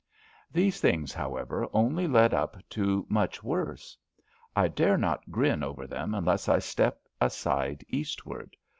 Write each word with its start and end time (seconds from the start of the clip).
These 0.51 0.79
things, 0.81 1.13
however, 1.13 1.67
only 1.73 2.07
led 2.07 2.33
up 2.33 2.57
to 2.69 3.05
much 3.07 3.43
worse. 3.43 3.95
I 4.55 4.67
dare 4.67 4.97
not 4.97 5.29
grin 5.29 5.61
over 5.61 5.85
them 5.85 6.15
unless 6.15 6.49
I 6.49 6.57
step 6.57 7.01
aside 7.21 7.85
Eastward. 7.87 8.57